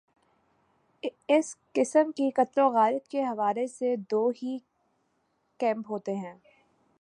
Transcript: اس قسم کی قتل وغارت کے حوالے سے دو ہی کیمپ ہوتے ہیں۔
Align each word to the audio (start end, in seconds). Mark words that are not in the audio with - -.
اس 1.27 1.55
قسم 1.73 2.11
کی 2.11 2.29
قتل 2.29 2.61
وغارت 2.61 3.07
کے 3.07 3.23
حوالے 3.23 3.67
سے 3.67 3.95
دو 4.11 4.29
ہی 4.43 4.57
کیمپ 5.59 5.85
ہوتے 5.89 6.15
ہیں۔ 6.15 6.33